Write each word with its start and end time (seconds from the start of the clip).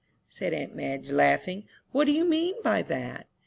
said 0.27 0.51
aunt 0.51 0.73
Madge, 0.75 1.11
laughing; 1.11 1.65
"what 1.91 2.05
do 2.05 2.11
you 2.11 2.25
mean 2.25 2.55
by 2.63 2.81
that?" 2.81 3.27